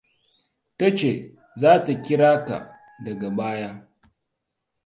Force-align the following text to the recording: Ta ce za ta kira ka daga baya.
Ta 0.77 0.87
ce 0.97 1.11
za 1.59 1.71
ta 1.85 1.93
kira 2.03 2.29
ka 2.47 2.57
daga 3.03 3.29
baya. 3.37 3.69